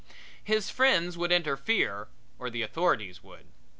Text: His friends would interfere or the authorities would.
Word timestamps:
His 0.43 0.71
friends 0.71 1.15
would 1.15 1.31
interfere 1.31 2.07
or 2.39 2.49
the 2.49 2.63
authorities 2.63 3.21
would. 3.21 3.45